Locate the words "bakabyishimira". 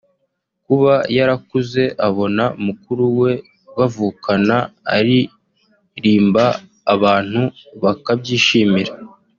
7.83-8.91